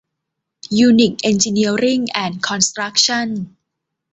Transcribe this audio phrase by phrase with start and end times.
[0.77, 3.29] ยูนิค เอ็นจิเนียริ่ง แอนด์ คอนสตรัคชั่น